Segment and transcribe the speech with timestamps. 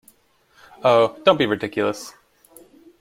[0.83, 2.15] Oh, don't be ridiculous!